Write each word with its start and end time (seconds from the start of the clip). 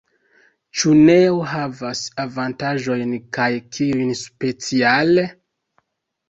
Ĉu 0.77 0.93
Neo 1.09 1.35
havas 1.51 2.01
avantaĝojn 2.23 3.13
kaj 3.39 3.47
kiujn 3.77 4.15
speciale? 4.23 5.29